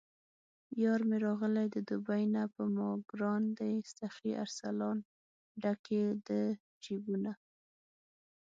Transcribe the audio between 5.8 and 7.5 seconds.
یې د جېبونه